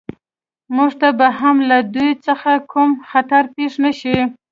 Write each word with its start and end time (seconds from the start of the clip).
موږ 0.75 0.91
ته 1.01 1.07
به 1.17 1.27
هم 1.39 1.57
له 1.69 1.77
دوی 1.95 2.11
څخه 2.25 2.51
کوم 2.71 2.91
خطر 3.09 3.43
پېښ 3.55 3.73
نه 3.85 3.91
شي 3.99 4.17